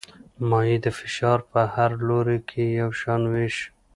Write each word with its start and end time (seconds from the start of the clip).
مایع 0.49 0.77
د 0.85 0.87
فشار 0.99 1.39
په 1.51 1.61
هر 1.73 1.91
لوري 2.07 2.39
کې 2.49 2.63
یو 2.79 2.89
شان 3.01 3.21
وېشي. 3.31 3.65